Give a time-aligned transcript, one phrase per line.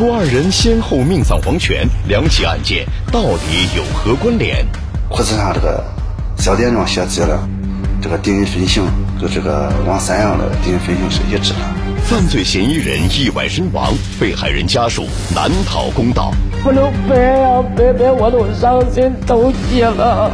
[0.00, 4.66] 故二人先后命丧黄泉，两起案件到底有何关联？
[5.10, 5.84] 裤子上这个
[6.38, 7.46] 小点状血迹了，
[8.00, 8.82] 这个 DNA 分型
[9.20, 11.58] 和这个王三阳的 DNA 分型是一致的。
[12.02, 16.32] 犯罪嫌疑人意外身亡，被害人家属难讨公道。
[16.62, 20.30] 不能背啊，背背我都伤心透气了。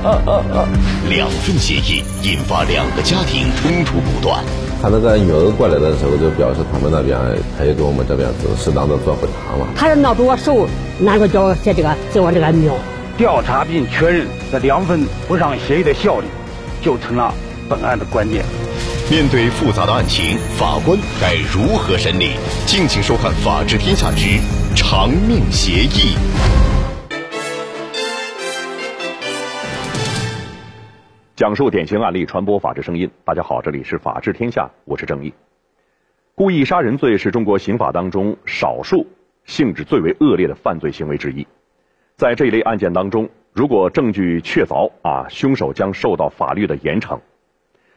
[1.09, 4.43] 两份协议引发两个家庭冲突不断。
[4.83, 7.17] 他那个女儿过来的时候，就表示他们那边
[7.57, 9.67] 他也给我们这边做适当的做补偿嘛。
[9.77, 10.67] 他是闹着我手，
[10.99, 12.73] 拿个脚写这个写我这个名。
[13.17, 16.27] 调查并确认这两份补偿协议的效力，
[16.83, 17.33] 就成了
[17.69, 18.45] 本案的关键。
[19.09, 22.33] 面对复杂的案情，法官该如何审理？
[22.67, 24.27] 敬请收看《法治天下之
[24.77, 26.15] 长命协议》。
[31.35, 33.11] 讲述典型案例，传播法治声音。
[33.25, 35.33] 大家好，这里是《法治天下》，我是正义。
[36.35, 39.05] 故意杀人罪是中国刑法当中少数
[39.45, 41.45] 性质最为恶劣的犯罪行为之一。
[42.15, 47.19] 在这一类案件当中，如果证据确凿啊，凶手将受到法律的严惩。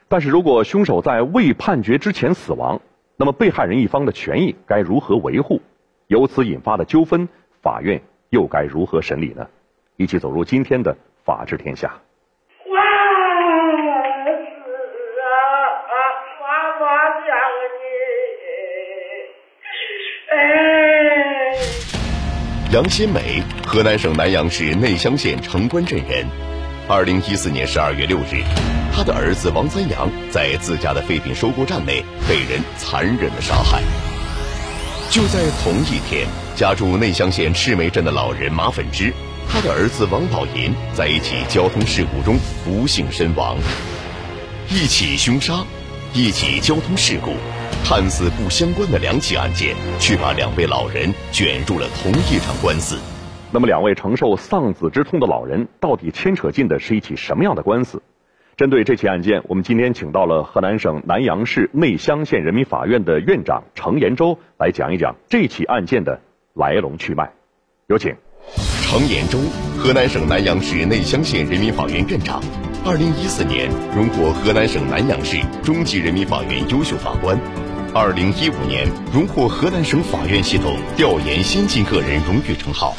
[0.08, 2.81] 但是如果凶手在未判决之前死亡，
[3.16, 5.62] 那么被害人一方的权益该如何维护？
[6.10, 7.30] 由此引发的纠纷，
[7.62, 9.48] 法院又该如何审理呢？
[9.96, 10.92] 一起走入今天的
[11.24, 11.88] 《法治天下》。
[22.74, 26.26] 杨新美，河南省南阳市内乡县城关镇人。
[26.88, 28.42] 二零一四年十二月六日，
[28.92, 34.09] 他的儿子王三阳在自家的废品收购站内被人残忍的杀害。
[35.12, 39.12] 就在同一天，家住内乡县赤梅镇的老人马粉芝，
[39.50, 43.58] 他的儿子王宝银在一起交通事故中不幸身亡。
[44.70, 45.66] 一起凶杀，
[46.14, 47.34] 一起交通事故。
[47.84, 53.00] 看似不相关的两起案件，却把两位老人卷入了同一场官司。
[53.50, 58.00] 那么，两位承受丧子之痛的老人，到底牵扯进的是一起什么样的官司？
[58.59, 66.20] 针对这起案件，我们今天请到了河南省南阳市内乡县人民法院的院长程延洲来讲一讲这起案件的
[66.56, 67.31] 来龙去脉。
[67.88, 68.14] 有请。
[68.81, 69.40] 程延洲，
[69.78, 72.42] 河南省南阳市内乡县人民法院院长，
[72.86, 77.40] 二零一四年荣获河南省南阳市中级人民法院优秀法官。
[77.96, 82.94] 二零一五年，荣获河南省法院系统调研先进个人荣誉称号。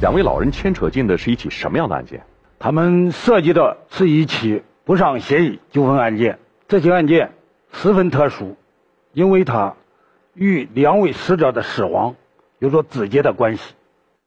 [0.00, 2.20] 两位老人牵扯进的是一起什么样的案件？
[2.58, 6.38] 他们涉及的是一起不上协议纠纷案件。
[6.68, 7.32] 这起案件
[7.72, 8.56] 十分特殊，
[9.12, 9.74] 因为它
[10.34, 12.14] 与两位死者的死亡
[12.58, 13.62] 有着直接的关系。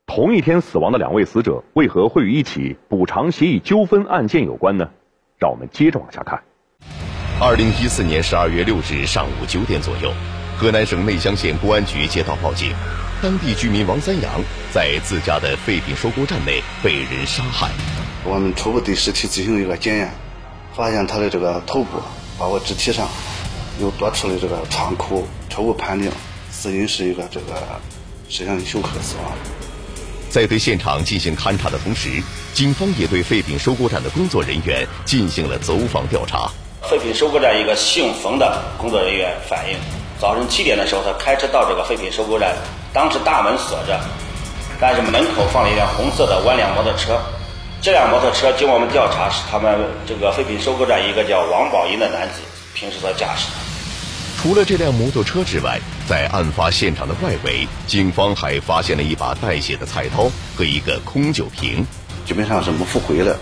[0.07, 4.90] 同一天死亡的两位死者，为何会与一起补偿协议纠纷案件有关呢？
[5.38, 6.41] 让我们接着往下看。
[7.40, 10.12] 二零一四年十二月六日上午九点左右，
[10.57, 12.73] 河南省内乡县公安局接到报警，
[13.22, 14.31] 当地居民王三阳
[14.72, 17.69] 在自家的废品收购站内被人杀害。
[18.25, 20.09] 我们初步对尸体进行一个检验，
[20.78, 21.98] 发现他的这个头部
[22.38, 23.08] 包括肢体上
[23.82, 26.12] 有多处的这个创口，初步判定
[26.52, 27.56] 死因是一个这个
[28.30, 29.34] 摄像休克死亡。
[30.30, 32.22] 在对现场进行勘查的同时，
[32.54, 36.48] 警方也对废品收购站的工作人员进行了走访调查。
[36.88, 39.80] 废品收购站一个姓冯的工作人员反映，
[40.22, 42.56] 早晨七点的时候，他开车到这个废品收购站，
[42.94, 44.00] 当时大门锁着，
[44.80, 47.20] 但是门口放了一辆红色的弯梁摩托车。
[47.82, 52.42] 这辆摩托车经我们调查是他们这个废品收购站一个叫王宝银的男子
[52.74, 53.54] 平时所驾驶的。
[54.42, 61.86] 除了这辆摩托车之外，在案发现场的外围，警方还发现了一把带血的菜刀和一个空酒瓶，
[62.26, 63.38] 基本上是没复回了。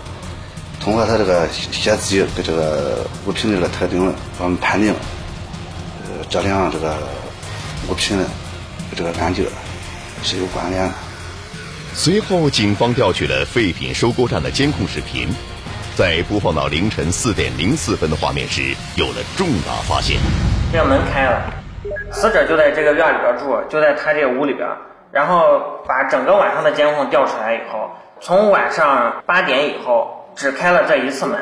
[0.80, 4.94] 通过他这个血迹跟这个物品的这个特征，我们判定，
[6.04, 6.96] 呃，这辆这个
[7.88, 9.44] 物品跟这个案件
[10.22, 10.94] 是有关联的。
[11.98, 15.26] 随后，警方调取了废品收购站的监控视频，
[15.96, 20.18] 在播放到凌晨四点零四分的画面时，有了重大发现。
[20.70, 21.40] 这个门开了，
[22.12, 24.68] 死者就在这个院里边住，就在他这个屋里边。
[25.10, 30.12] 然后把整个晚上的监控调出来以后，从晚上八点以后。
[30.36, 31.40] 只开了这一次门，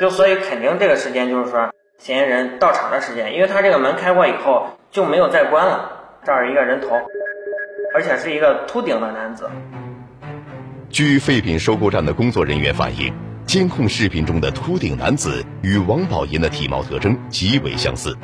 [0.00, 5.88] 就所以肯定这个时间就是说嫌疑人到场的时间，因为他这个门开过以后就没有再关了。
[6.24, 6.88] 这儿一个人头，
[7.94, 9.48] 而且是一个秃顶的男子。
[10.94, 13.12] 据废品收购站的工作人员反映，
[13.48, 18.16] 监控视频中的秃顶男子与王宝银的体貌特征极为相似。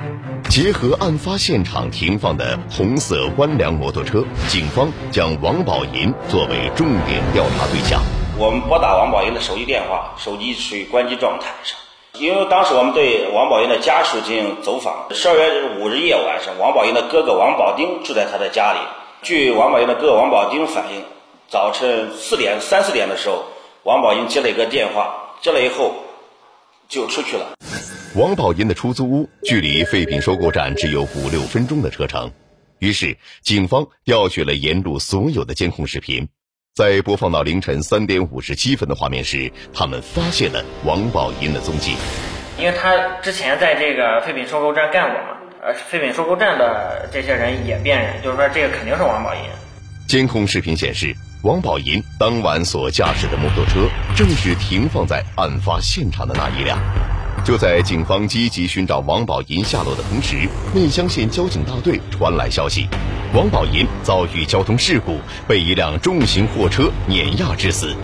[0.48, 8.00] 结合案发现场停放的红色弯梁摩托车，警方将王宝银作为重点调查对象。
[8.38, 11.76] 我们拨打王宝银的手机电话，手机处于关机状态上。
[12.20, 15.06] 因为当时我们对王宝银的家属进行走访。
[15.10, 18.78] 十二月五日夜晚上，王宝银的哥哥王宝丁住在他的家里。
[19.22, 21.02] 据王宝银的哥哥王宝丁反映，
[21.50, 23.44] 早晨四点、三四点的时候，
[23.82, 25.96] 王宝银接了一个电话，接了以后
[26.88, 27.54] 就出去了。
[28.14, 32.30] 王宝银的出租屋距离废品收购站只有五六分钟的车程，
[32.78, 36.28] 于是警方调取了沿路所有的监控视频，
[36.76, 41.96] 在播放到凌晨三点五十七分的画面时，他们发现了王宝银的踪迹。
[42.60, 49.40] 因为他之前在这个废品收购站干过嘛，呃，废品收购站的这些人也辨认，就是说这个肯定是王宝银。
[50.06, 56.78] 监控视频显示，王宝银当晚所驾驶的摩托车正是停放在案发现场的那一辆。
[57.42, 62.86] 就在警方积极寻找王宝银下落的同时，内乡县交警大队传来消息，
[63.32, 67.96] 王宝银遭遇交通事故，被一辆重型货车碾压致死。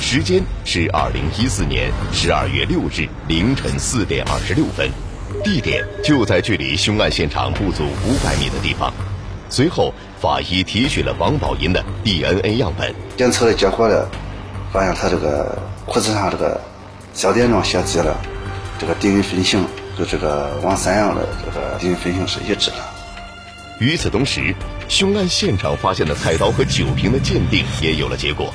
[0.00, 4.90] 时间是二零一四年十二月六日凌晨四点二十六分，
[5.44, 8.90] 地点就在距离凶案现场不足五百米的地方。
[9.50, 14.06] 随后，法医提取了王宝银的 DNA 样本，检测的结果呢，
[14.72, 16.60] 发现他这个裤子上这个
[17.14, 18.16] 小点状血迹了，
[18.78, 19.64] 这个 DNA 分型
[19.96, 22.76] 和这个王三阳的这个 DNA 分型是一致的。
[23.80, 24.54] 与此同时，
[24.88, 28.52] 凶案现场发现的菜刀和酒瓶的鉴定也有了结果，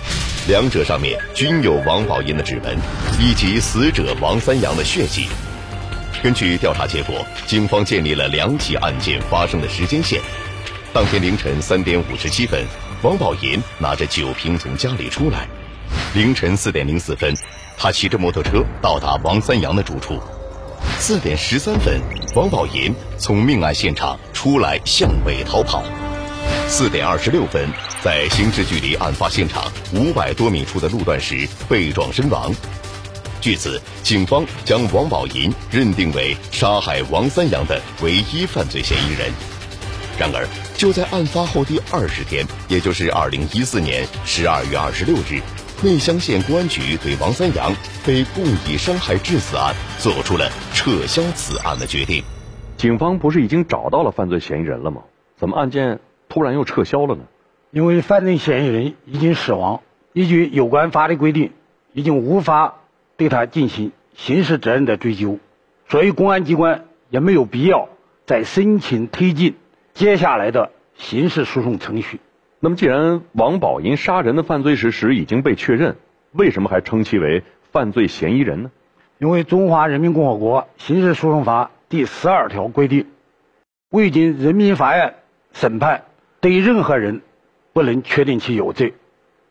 [0.47, 2.77] 两者上面均有王宝银的指纹，
[3.19, 5.27] 以及死者王三阳的血迹。
[6.21, 10.21] 根据调查结果，警方建立了两起案件发生的时间线。
[10.93, 12.63] 当天凌晨三点五十七分，
[13.01, 15.39] 王宝银拿着酒瓶从家里出来；
[16.13, 17.33] 凌晨四点零四分，
[17.75, 20.21] 他骑着摩托车到达王三阳的住处。
[20.99, 21.99] 四点十三分，
[22.35, 25.83] 王宝银从命案现场出来向北逃跑。
[26.67, 27.67] 四点二十六分，
[28.03, 29.65] 在行驶距离案发现场
[29.95, 32.53] 五百多米处的路段时被撞身亡。
[33.41, 39.31] 据此，警方将王宝银认定为杀害王三阳的唯一犯罪嫌疑人。
[40.19, 40.47] 然而，
[40.83, 45.39] 就在案发后第二十天，也就是二零一四年十二月二十六日。
[45.81, 47.73] 内乡县公安局对王三阳
[48.05, 52.21] 被故意伤害致死案做出了撤销此案的决定。
[52.75, 55.03] 警方不是已经找到了犯罪嫌疑人了吗？
[55.37, 57.21] 怎么案件突然又撤销了呢？
[57.71, 59.79] 因为犯罪嫌疑人已经死亡，
[60.11, 61.53] 依据有关法律规定，
[61.93, 62.81] 已经无法
[63.15, 65.39] 对他进行刑事责任的追究，
[65.87, 67.87] 所以公安机关也没有必要
[68.25, 69.55] 再申请推进
[69.93, 72.19] 接下来的刑事诉讼程序。
[72.59, 75.95] 那么，既然王宝银杀人的犯罪事实已经被确认，
[76.31, 78.71] 为什么还称其为犯罪嫌疑人呢？
[79.19, 83.05] 因为《中华人民共和国刑事诉讼法》第十二条规定，
[83.89, 85.15] 未经人民法院
[85.51, 86.03] 审判，
[86.41, 87.21] 对任何人
[87.71, 88.93] 不能确定其有罪。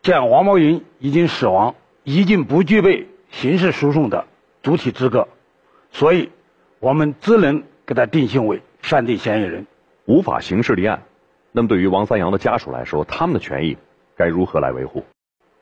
[0.03, 4.27] 既然，王宝银已经死亡，已经不具备刑事诉讼的
[4.63, 5.29] 主体资格，
[5.93, 6.31] 所以
[6.81, 9.67] 我们只能给他定性为犯罪嫌疑人，
[10.05, 11.03] 无法刑事立案。
[11.53, 13.77] 那么，对于王三阳的家属来说，他们的权益
[14.17, 15.05] 该如何来维护？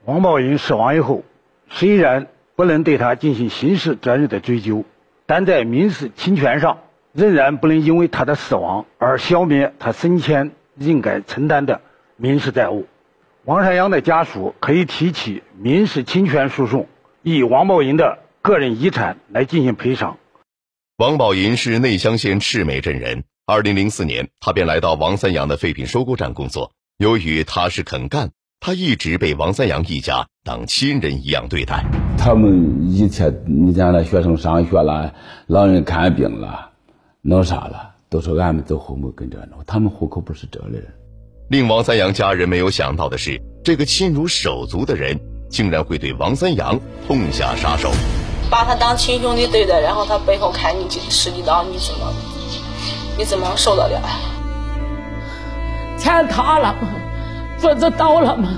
[0.04, 1.24] 王宝银死亡以后，
[1.68, 4.84] 虽然不能对他进行刑事责任的追究，
[5.26, 6.78] 但在民事侵权上，
[7.12, 11.80] 仍然不能因为他的死亡而消灭他生前应该承担的
[12.16, 12.86] 民事债务。
[13.44, 16.88] 王三阳的家属可以提起民事侵权诉讼，
[17.22, 20.18] 以王宝银的个人遗产来进行赔偿。
[20.98, 23.24] 王宝银是内乡县赤眉镇人。
[23.50, 26.70] 二零零四年，他便来到王三阳的废品收购站工作。
[26.98, 28.30] 由于踏实肯干，
[28.60, 31.84] 他一直被王三阳一家当亲人一样对待。
[32.16, 35.12] 他们一切，你讲那学生上学了，
[35.48, 36.70] 老人看病了，
[37.22, 39.58] 弄啥了，都是俺们走后门跟着弄。
[39.66, 40.86] 他们户口不是这的人。
[41.48, 45.18] 令王三阳家人没有想到的是，这个亲如手足的人，
[45.50, 46.78] 竟然会对王三阳
[47.08, 47.90] 痛下杀手，
[48.48, 52.14] 把他当亲兄弟对待，然后他背后砍你几十几刀，你怎么？
[53.20, 54.02] 你怎么能受得了呀？
[55.98, 56.88] 钱塌了吗？
[57.60, 58.48] 桌子倒了吗？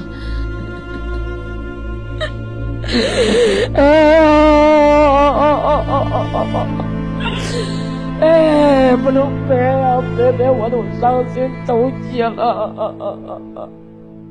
[8.21, 12.73] 哎，不能掰呀，背背我都伤心着急了。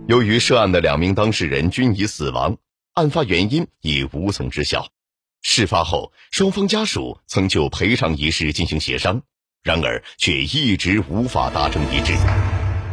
[0.07, 2.55] 由于涉案的两名当事人均已死亡，
[2.93, 4.85] 案发原因已无从知晓。
[5.41, 9.23] 事发后，双方家属曾就赔偿一事进行协商。
[9.63, 12.13] 然而，却一直无法达成一致。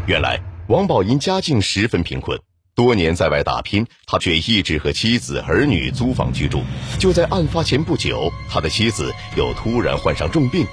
[0.06, 2.38] 原来，王宝银家境十分贫困，
[2.74, 6.62] 多年在外打拼，他却一直和妻子儿女租房居住。
[6.98, 10.66] 就在案发前不久，他的妻子又突然患上重病，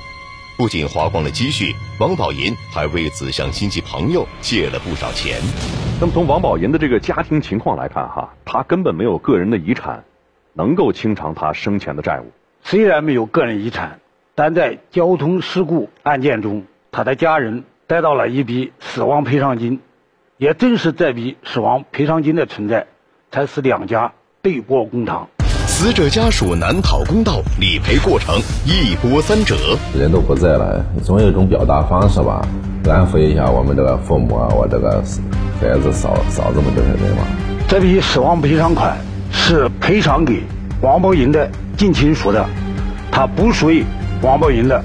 [0.58, 5.40] 不仅花光了积蓄，王宝银还为此向亲戚朋友借了不少钱。
[6.02, 10.04] 那么，从王宝银的这个家庭情况来看，哈，他根本没有个人的遗产，
[10.52, 12.34] 能够清偿他生前的债务。
[12.66, 14.02] 虽然没有个人遗产。
[14.38, 19.80] 但在交通事故案件中，他的家人得到了一笔死亡赔偿金，
[20.36, 22.86] 也正是这笔死亡赔偿金的存在，
[23.32, 24.12] 才使两家
[24.42, 25.30] 对簿公堂。
[25.68, 29.56] 死者家属难讨公道，理赔过程一波三折。
[29.98, 32.46] 人都不在了，总有一种表达方式吧，
[32.90, 35.02] 安抚一下我们这个父母啊，我这个
[35.62, 37.24] 孩子、嫂嫂子们这些人嘛。
[37.70, 38.98] 这笔死亡赔偿款
[39.32, 40.44] 是赔偿给
[40.82, 42.46] 王宝银的近亲属的，
[43.10, 43.86] 它不属于
[44.22, 44.82] 王宝银的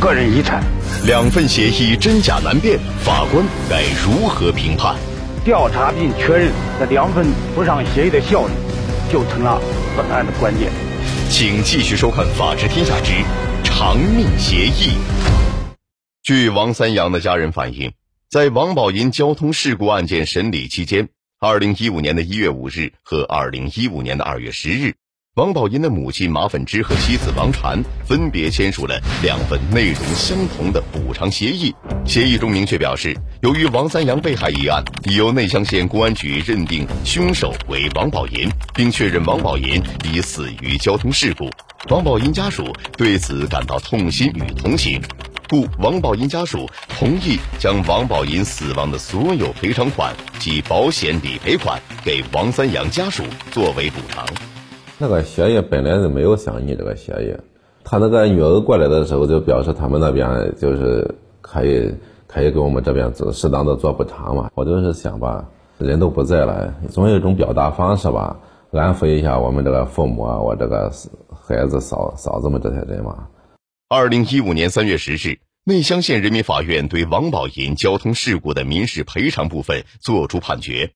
[0.00, 0.62] 个人遗产。
[1.04, 4.96] 两份协议真假难辨，法官该如何评判？
[5.44, 8.52] 调查并确认这两份补偿协议的效力，
[9.10, 9.60] 就成了。
[9.96, 10.70] 本案的关键，
[11.30, 13.12] 请继续收看《法治天下之
[13.64, 14.90] 长命协议》。
[16.22, 17.92] 据王三阳的家人反映，
[18.30, 21.08] 在王宝银交通事故案件审理期间，
[21.40, 24.94] 二零一五年的一月五日和二零一五年的二月十日。
[25.38, 31.72] 王宝银的母亲马粉芝和妻子王婵分别签署了两份内容相同的补偿协议。
[32.04, 39.80] 协议中明确表示，由于王三阳被害一案已由内乡县公安局认定凶手为王宝银，并确认王宝银
[40.12, 41.48] 已死于交通事故，
[41.88, 45.00] 王宝银家属对此感到痛心与同情，
[45.48, 54.26] 故王宝银家属同意将王宝银死亡的所有赔偿款及保险理赔款给王三阳家属作为补偿。
[55.00, 57.32] 那个协议本来是没有想拟这个协议，
[57.84, 61.94] 他那个女儿过来的时候就表示他们那边就是可以
[62.26, 64.50] 可以给我们这边做适当的做补偿嘛。
[64.54, 68.36] 我就是想吧，人都不在了，总有一种表达方式吧，
[68.72, 70.90] 安抚一下我们这个父母啊，我这个
[71.30, 73.28] 孩子嫂嫂子们这些人嘛。
[73.88, 80.90] 二零一五年三月十日，内乡县人民法院对王宝银交通事故的民事赔偿部分作出判决。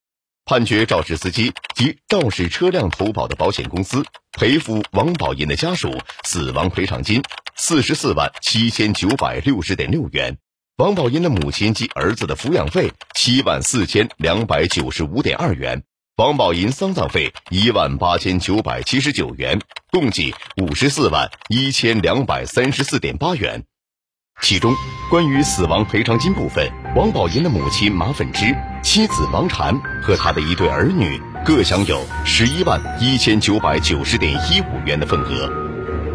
[0.45, 7.23] 判决肇事司机及肇事车辆投保的保险公司赔付王宝银的家属死亡赔偿金
[7.57, 10.37] 四十四万七千九百六十点六元，
[10.77, 15.85] 王宝银的母亲及儿子的抚养费七万四千两百九十五点二元，
[16.17, 23.65] 王宝银丧葬费一万八千九百七十九元，共计五十四万一千两百三十四点八元。
[24.43, 24.75] 其中，
[25.09, 35.49] 关于死亡赔偿金部分，王宝银的母亲马粉芝、妻子王婵和他的一对儿女各享有十一万一千九百九十点一五元的份额。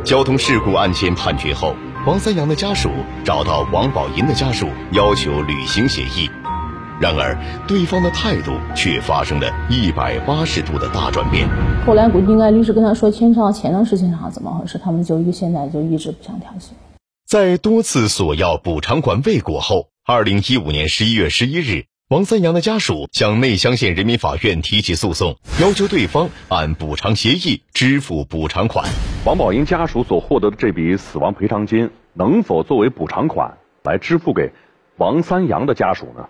[0.04, 1.74] 交通事故案件判决后，
[2.06, 2.90] 王三阳的家属
[3.24, 6.30] 找到王宝银的家属，要求履行协议。
[7.00, 11.48] 然而，对方的态度却发生了一百八十度的大转变。
[11.86, 16.74] 后来，估计应该律师跟他说钱上钱的事情上怎么回事，他们就一现在就一直不想调解。
[17.28, 28.86] 在多次索要补偿款未果后，二零一五年十一月十一日，王三阳的家属向内乡县人民法院提起诉讼，要求对方按补偿协议支付补偿款。
[29.26, 34.54] 王宝银家属所获得的这笔死亡赔偿金，能否作为补偿款来支付给
[34.96, 36.30] 王三阳的家属呢？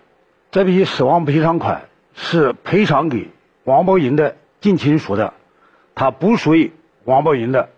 [0.50, 3.28] 这笔死亡赔偿款是赔偿给
[3.62, 5.32] 王宝银的近亲属的，
[5.94, 6.72] 它不属于
[7.04, 7.68] 王宝银的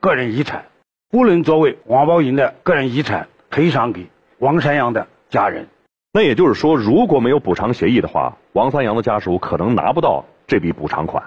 [0.00, 0.66] 个人遗产。
[1.10, 5.68] 不能作为王宝银的个人遗产赔偿给王三阳的家人。
[6.12, 11.24] 那也就是说，如果没有补偿协议的话，王三阳的家属可能拿不到这笔补偿款。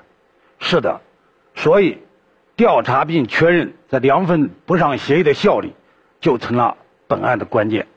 [0.60, 1.02] 是的，
[1.56, 1.98] 所以
[2.56, 5.74] 调查并确认这两份补偿协议的效力，
[6.20, 7.88] 就成了本案的关键。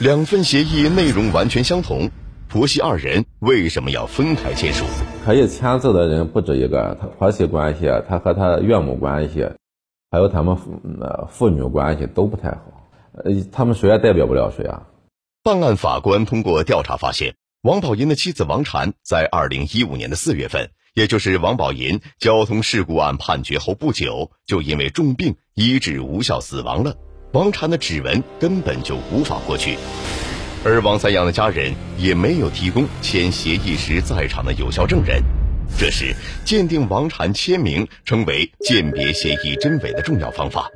[0.00, 2.10] 两份协议内容完全相同，
[2.48, 4.84] 婆媳二人为什么要分开签署？
[5.24, 9.46] 可以签字的人不止一个，他婆媳关系，他和他岳母关系。
[10.10, 12.62] 还有他们父呃父女关系都不太好，
[13.12, 14.84] 呃，他们谁也代表不了谁啊。
[15.42, 26.94] 办案法官通过调查发现，王宝银的妻子王婵在二零一五年的四月份，也就是王宝银交通事故案判决后不久，就因为重病医治无效死亡了。
[27.32, 29.76] 王婵的指纹根本就无法获取，
[30.64, 35.22] 而王三阳的家人也没有提供签协议时在场的有效证人。
[35.76, 40.70] 这时，鉴定王婵签名成为鉴别协议真伪的重要方法。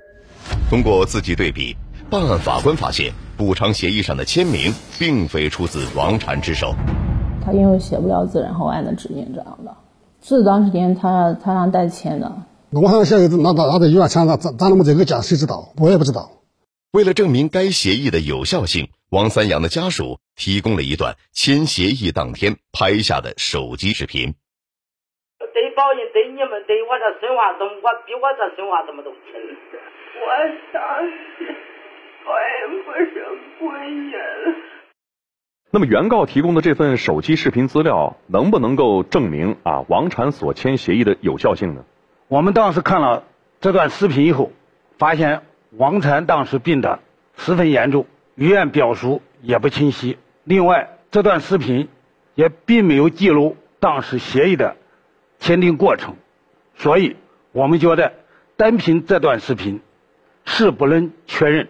[0.68, 1.76] 通过字迹对比，
[2.10, 6.74] 办案法官发现补偿协议上的签名并非出自王婵之手。
[7.44, 9.74] 他因为写不了字，然后按的指印这样的。
[10.22, 12.32] 是当时间他他让代签的。
[12.70, 15.72] 我还写个拿到拿到医院签了，咱咱那么这个家谁知道？
[15.76, 16.30] 我也不知道。
[16.92, 24.34] 为了证明该协议的有效性，王三阳的家属提供了一段签协议当天拍下的手机视频。
[25.74, 29.40] 报应对你们对我这生活中，我比我这生活怎么都亲。
[30.20, 30.26] 我
[30.72, 30.82] 相
[31.38, 31.46] 信，
[32.24, 33.26] 并不是
[33.58, 34.12] 故意。
[35.70, 41.84] 那么原告提供的这份手机视频资料，能不能够证明啊王婵所签协议的有效性呢？
[42.28, 43.24] 我们当时看了
[43.60, 44.52] 这段视频以后，
[44.98, 45.42] 发现
[45.78, 47.00] 王婵当时病得
[47.36, 50.18] 十分严重，医院表述也不清晰。
[50.44, 51.88] 另外，这段视频
[52.34, 54.76] 也并没有记录当时协议的
[55.42, 56.14] 签订过程，
[56.76, 57.16] 所以
[57.50, 58.12] 我们觉得
[58.56, 59.80] 单凭这段视频
[60.44, 61.68] 是不能确认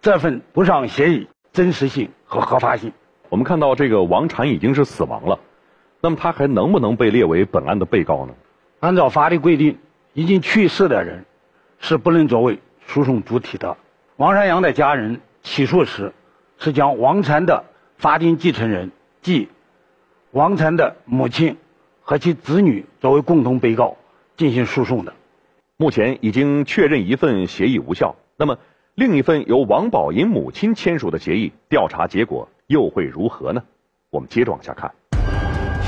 [0.00, 2.92] 这份补偿协议真实性和合法性。
[3.28, 5.40] 我们看到这个王禅已经是死亡了，
[6.00, 8.34] 那么他还能不能被列为本案的被告呢？
[8.78, 9.78] 按照法律规定，
[10.12, 11.24] 已经去世的人
[11.80, 13.76] 是不能作为诉讼主体的。
[14.14, 16.12] 王山阳的家人起诉时
[16.56, 17.64] 是将王禅的
[17.96, 18.92] 法定继承人，
[19.22, 19.48] 即
[20.30, 21.56] 王禅的母亲
[22.02, 23.96] 和其子女作为共同被告
[24.36, 25.14] 进行诉讼的。
[25.76, 28.58] 目前已经确认一份协议无效，那么
[28.94, 33.62] 另一份由王宝银母亲签署的协议，调查结果又会如何呢？
[34.10, 34.90] 我们接着往下看。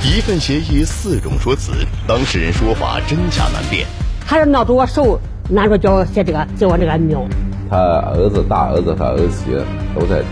[0.02, 1.72] 一份协议四种说辞，
[2.06, 3.86] 当事人说法真假难辨。
[4.26, 5.18] 他是拿着我手，
[5.50, 7.18] 拿着叫我写这个写我这个名。
[7.68, 9.52] 他儿子、大儿子和儿媳
[9.94, 10.22] 都在。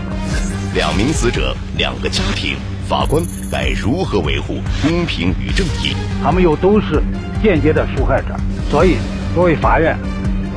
[0.75, 5.95] 两名死者，两个家庭，法官该如何维护公平与正义？
[6.21, 7.01] 他们又都是
[7.41, 8.35] 间接的受害者，
[8.69, 8.97] 所以
[9.33, 9.97] 作为法院，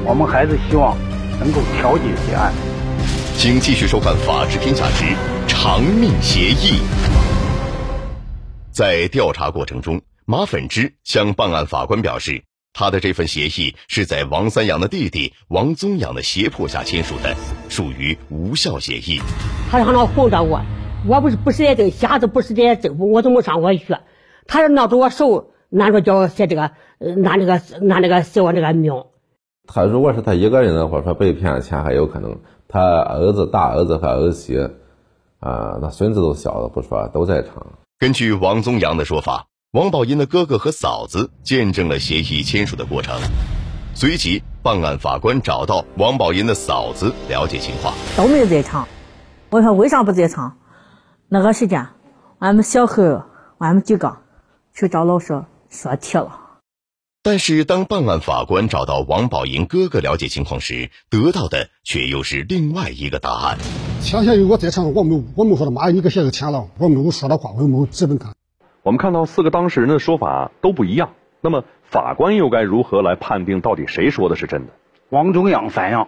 [0.05, 0.97] 我们还是希望
[1.39, 2.53] 能够调解结案。
[3.37, 5.05] 请继续收看《法治天下之
[5.47, 6.79] 长命协议》。
[8.73, 12.43] 在调查过程中，马粉芝向办案法官表示。
[12.79, 17.35] 他的这份协议是在王三阳的弟弟王宗阳的胁迫下签署的，
[17.71, 19.19] 属于无效协议。
[19.71, 20.61] 他让他哄着我，
[21.09, 24.01] 我不是不是在这瞎子，不是在政府，我怎么上过学？
[24.47, 29.05] 他是拿着我手，拿着叫我写这个，拿这个拿这个写我这个名。
[29.67, 32.39] 他如果是他一个人的话，说被骗钱还有可能。
[32.69, 34.59] 他儿子、大儿子和儿媳，
[35.41, 37.67] 啊，那孙子都小了不说，都在场。
[37.99, 39.47] 根据王宗阳的说法。
[39.73, 43.15] 王宝银的哥哥和嫂子见证了协议签署的过程。
[43.95, 48.89] 随即，办案法官找到王宝银的嫂子了解情况，都没在场。
[49.51, 50.57] 我说为啥不在场？
[51.29, 51.89] 那个时间，
[52.39, 53.25] 俺们小孩，
[53.59, 54.19] 俺们几个
[54.73, 56.41] 去找老师说题了。
[57.25, 63.59] 但是，当办案法官找到王宝银哥哥了解情况时，得到的却又是另外一个答案。
[64.01, 68.33] 签协议我在场，我没我没说的妈，你给协议签了，我没有说的话，我没有资本看。
[68.85, 71.11] 我们看到四个当事人的说法都不一样，
[71.41, 74.73] 那么法官又该如何来判定到底谁说的是真的？
[75.09, 76.07] 王忠阳反映，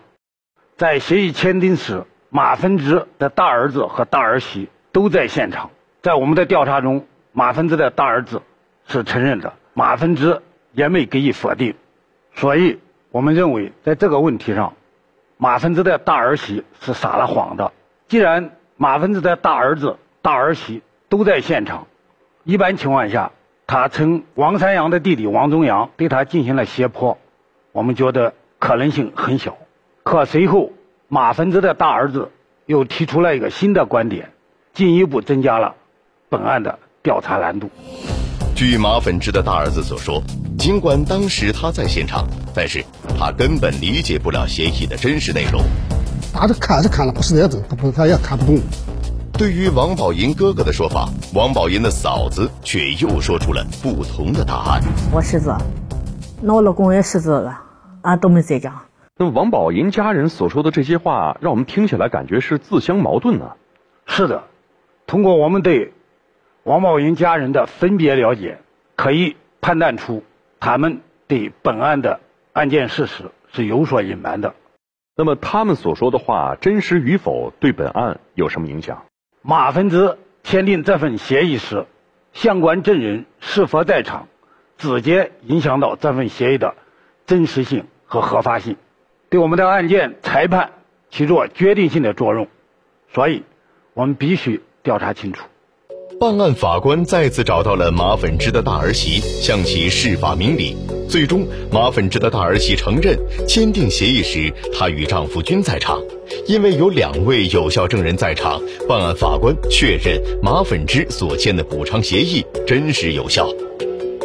[0.76, 5.70] 在协议签订时，马分之的大儿子和大儿媳都在现场。
[6.02, 8.42] 在我们的调查中，马分之的大儿子
[8.88, 11.76] 是承认的，马分之也没给予否定。
[12.34, 12.80] 所以，
[13.12, 14.74] 我们认为在这个问题上，
[15.36, 17.70] 马分之的大儿媳是撒了谎的。
[18.08, 21.86] 既然马分之的大儿子、大儿媳都在现场。
[22.42, 23.30] 一般情况下，
[23.68, 27.18] 他称王三阳的弟弟王宗阳对他进行了胁迫，
[27.70, 29.58] 我们觉得可能性很小。
[30.02, 30.72] 可随后
[31.06, 32.32] 马分之的大儿子
[32.66, 34.32] 又提出了一个新的观点，
[34.78, 35.74] 进一步增加了
[36.28, 37.68] 本案的调查难度。
[38.54, 40.22] 据马粉之的大儿子所说，
[40.56, 42.84] 尽管当时他在现场，但是
[43.18, 45.60] 他根本理解不了协议的真实内容。
[46.32, 48.60] 大是看是看了，不是在这，不不，他也看不懂。
[49.32, 54.80] 对于王宝银哥哥的说法，王宝银的嫂子却又说出了不同的答案。
[55.12, 55.52] 我识字，
[56.40, 57.60] 那我老公也识字了，
[58.02, 58.82] 俺都没在家。
[59.16, 63.46] 那么王宝银家人所说的这些话，让我们听起来感觉是自相矛盾呢？
[64.06, 64.44] 是的，
[65.08, 65.94] 通过我们对
[66.64, 68.58] 王宝云家人的分别了解，
[68.94, 70.22] 可以判断出
[70.60, 72.20] 他们对本案的
[72.52, 74.54] 案件事实是有所隐瞒的。
[75.16, 79.06] 那么他们所说的话真实与否，对本案有什么影响？
[79.40, 81.86] 马分之签订这份协议时，
[82.34, 84.28] 相关证人是否在场，
[84.76, 86.74] 直接影响到这份协议的
[87.24, 88.76] 真实性和合法性，
[89.30, 90.72] 对我们的案件裁判
[91.08, 92.46] 起着决定性的作用。
[93.08, 93.44] 所以，
[93.94, 95.42] 我们必须调查清楚。
[96.20, 100.76] 办案法官再次找到了马粉之的大儿媳，向其释法明理。
[101.08, 106.02] 最终，马粉之的大儿媳承认签订协议时，她与丈夫均在场。
[106.46, 113.48] 因为有两位有效证人在场，办案法官确认马粉之所签的补偿协议真实有效。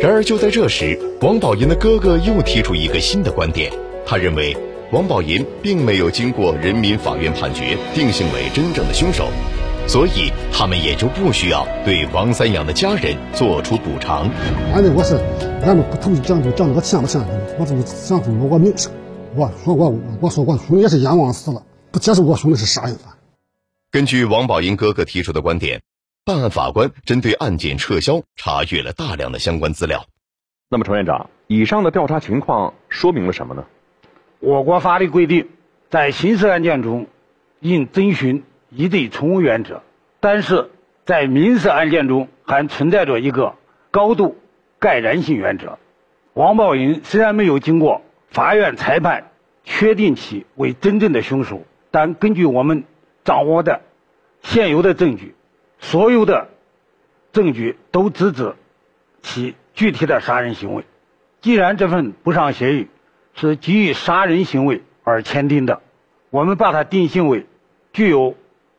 [0.01, 3.71] 然而，就在这时，王宝银的哥哥又提出一个新的观点，
[4.03, 4.57] 他认为
[4.91, 9.27] 王宝银并没有经过人民法院判决定性为真正的凶手，
[9.87, 14.29] 所以他们也就不需要对王三阳的家人做出补偿。
[14.73, 15.15] 反正我是，
[15.63, 18.91] 俺们不同意讲就讲这个钱不钱的，我就是想通过我名声。
[19.35, 21.63] 我说我我说我兄弟也是冤枉死了。
[21.91, 23.13] 不接受我兄弟是杀人犯。
[23.91, 25.81] 根据王宝银哥哥提出的观点，
[26.25, 30.05] 办案法官针对案件撤销查阅了大量的相关资料。
[30.69, 33.65] 那么，程院长，以上的调查情况说明了什么呢？
[34.39, 35.49] 我国法律规定，
[35.91, 37.05] 在刑事案件中
[37.59, 38.43] 应遵循
[38.75, 39.81] 疑罪从无原则，
[40.19, 40.69] 但是
[41.05, 43.55] 在民事案件中还存在着一个
[43.91, 44.37] 高度
[44.79, 45.77] 盖然性原则。
[46.33, 49.31] 王宝银虽然没有经过法院裁判
[49.63, 52.83] 确定其为真正的凶手，但根据我们
[53.23, 53.81] 掌握的
[54.41, 55.35] 现有的证据，
[55.77, 56.49] 所有的
[57.31, 58.55] 证据都指指
[59.21, 60.83] 其具体的杀人行为。
[61.41, 62.87] 既然这份补偿协议
[63.35, 65.81] 是基于杀人行为而签订的，
[66.29, 67.45] 我们把它定性为
[67.91, 68.35] 具有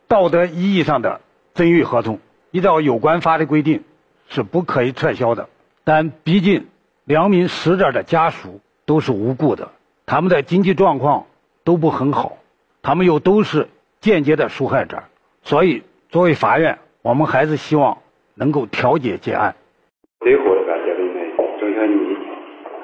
[0.07, 1.21] 道德意义上的
[1.53, 2.19] 赠与合同。
[2.51, 3.83] 依照有关法律规定，
[4.29, 5.49] 是不可以撤销的。
[5.83, 6.67] 但毕竟
[7.03, 9.69] 两名死者的家属都是无辜的，
[10.05, 11.25] 他们的经济状况
[11.63, 12.37] 都不很好，
[12.81, 13.67] 他们又都是
[13.99, 15.03] 间接的受害者，
[15.43, 17.97] 所以作为法院，我们还是希望
[18.35, 19.53] 能够调解结案。
[20.21, 21.21] 最后这个结论呢，
[21.59, 22.25] 征求你意见，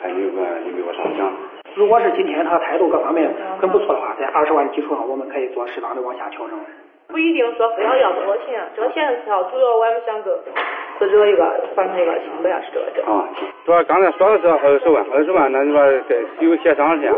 [0.02, 1.32] 看你有个有没有啥想。
[1.76, 6.60] 如果是今天他态度各方面很不错的话，在二十万基础上，我们可以做适当的往下调整。
[7.12, 10.40] 不一定说非要要多少钱，这个钱是要主要我们想个
[10.98, 11.44] 死者一个
[11.76, 13.12] 还成一个清白，是这个。
[13.12, 13.28] 啊，
[13.66, 17.14] 主要刚才说的是二十万，二十万，那你说再有协商下，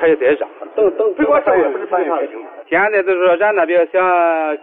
[0.00, 0.48] 可以再涨。
[0.74, 2.42] 等等，不过这也不是法院决定。
[2.68, 4.02] 现在就是说，咱那边想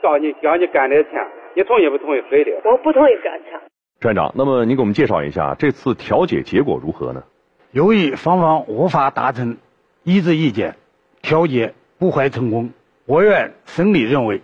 [0.02, 2.22] 叫你叫你干点钱，你同意不同意？
[2.30, 2.52] 非的。
[2.66, 3.60] 我不同意干钱。
[4.00, 7.24] 站长，那么您给我们介绍一下这次调解结果如何呢？
[7.72, 9.58] 由于双方无法达成
[10.04, 10.76] 一致意见，
[11.22, 12.72] 调解不怀成功，
[13.06, 14.42] 我院审理认为。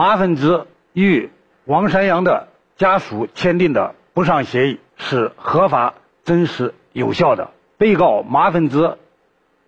[0.00, 1.28] 马粉枝与
[1.66, 5.92] 王山阳的家属签订的补偿协议是合法、
[6.24, 7.50] 真实、有效的。
[7.76, 8.96] 被告马粉枝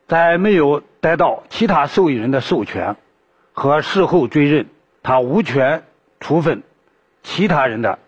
[0.08, 2.96] 在没有得到其他受益人的授权
[3.52, 4.68] 和事后追认，
[5.02, 5.82] 他无权
[6.18, 6.62] 处分
[7.22, 7.98] 其他人的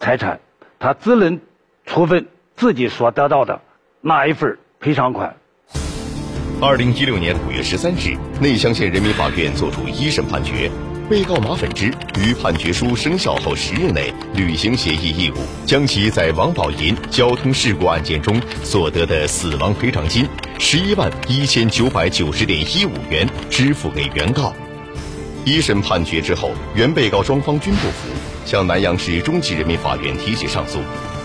[0.00, 0.40] 财产，
[0.80, 1.38] 他只能
[1.86, 3.60] 处分自己所得到的
[4.00, 5.36] 那一份赔偿款。
[6.60, 10.68] 二零一六年五月十三日，内乡县人民法院作出一审判决。
[11.08, 11.86] 被告马粉枝
[12.20, 24.52] 于判决书生效后十日内履行协议义务，将其在王宝银交通事故案件中所得的死亡赔偿金十一万一千九百九十点一五元支付给原告。
[25.46, 28.10] 一审判决之后，原被告双方均不服，
[28.44, 30.78] 向南阳市中级人民法院提起上诉，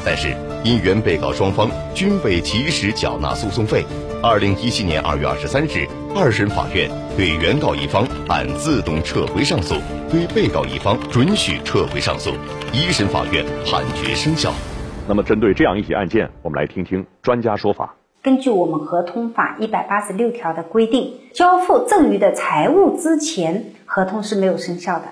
[0.06, 3.86] 但是因原被告双方均未及时缴纳诉讼费，
[4.26, 6.90] 二零一七年二月二十三日，二审法院。
[7.18, 9.76] 对原告一方按自动撤回上诉，
[10.10, 12.32] 对被告一方准许撤回上诉，
[12.72, 14.54] 一审法院判决生效。
[15.10, 17.96] 那么，针对这样一起案件，我们来听听专家说法。
[18.22, 25.06] 根据我们合同法一百八十六条的规定，交付赠与的财物之前，合同是没有生效的。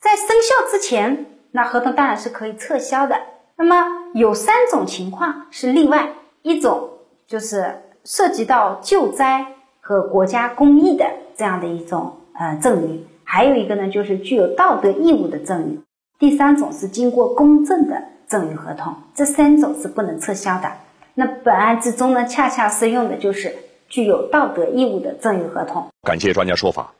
[0.00, 3.14] 在生效之前，那合同当然是可以撤销的。
[3.56, 6.90] 那么有三种情况是例外，一种
[7.28, 9.46] 就是涉及到救灾
[9.80, 11.04] 和国家公益的。
[11.36, 15.80] 这样的一种呃赠与，还有一个呢，就是具有道德义务的赠与。
[16.18, 20.72] 第三种是经过公证的赠与合同，这三种是不能撤销的。
[21.12, 23.54] 那本案之中呢，恰恰适用的就是
[23.90, 25.88] 具有道德义务的赠与合同。
[26.04, 26.94] 感谢专家说法，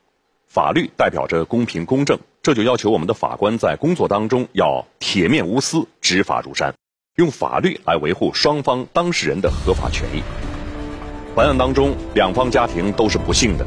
[0.47, 6.75] 法律代表着公平公正，这就要求我们的法官在工作当中要铁面无私、执法如山，
[7.15, 10.21] 用法律来维护双方当事人的合法权益。
[11.37, 13.65] 本案当中，两方家庭都是不幸的。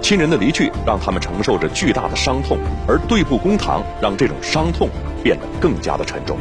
[0.00, 4.88] 亲人的离去让他们承受着巨大的伤痛，而对簿公堂让这种伤痛
[5.22, 6.38] 变得更加的沉重。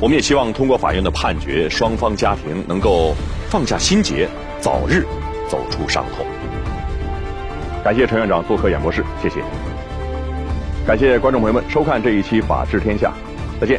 [0.00, 3.14] 我们也希望通过法院的判决，双方家庭能够
[3.50, 4.26] 放下心结，
[4.58, 5.04] 早日
[5.50, 6.24] 走出伤痛。
[7.84, 9.42] 感谢陈院长做客演播室，谢谢。
[10.86, 13.12] 感谢观众朋友们收看这一期《法治天下》，
[13.60, 13.78] 再见。